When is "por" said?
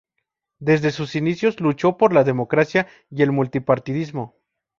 1.97-2.11